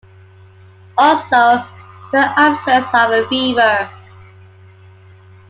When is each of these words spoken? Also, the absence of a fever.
Also, 0.97 1.63
the 2.11 2.33
absence 2.35 2.87
of 2.91 3.11
a 3.11 3.27
fever. 3.29 3.87